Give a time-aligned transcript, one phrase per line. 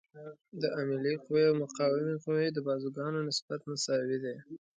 [0.61, 4.35] د عاملې قوې او مقاومې قوې د بازوګانو نسبت مساوي دی.